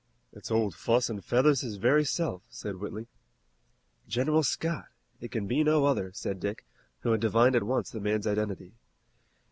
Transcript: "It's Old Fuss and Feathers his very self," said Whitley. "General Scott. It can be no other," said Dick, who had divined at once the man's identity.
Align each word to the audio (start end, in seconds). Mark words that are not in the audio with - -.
"It's 0.33 0.49
Old 0.49 0.73
Fuss 0.73 1.11
and 1.11 1.23
Feathers 1.23 1.61
his 1.61 1.75
very 1.75 2.03
self," 2.03 2.41
said 2.49 2.77
Whitley. 2.77 3.05
"General 4.07 4.41
Scott. 4.41 4.87
It 5.19 5.29
can 5.29 5.45
be 5.45 5.63
no 5.63 5.85
other," 5.85 6.11
said 6.11 6.39
Dick, 6.39 6.65
who 7.01 7.11
had 7.11 7.21
divined 7.21 7.55
at 7.55 7.61
once 7.61 7.91
the 7.91 7.99
man's 7.99 8.25
identity. 8.25 8.73